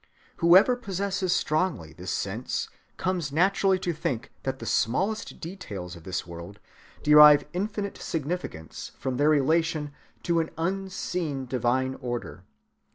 [0.37, 6.25] Whoever possesses strongly this sense comes naturally to think that the smallest details of this
[6.25, 6.59] world
[7.03, 9.91] derive infinite significance from their relation
[10.23, 12.43] to an unseen divine order.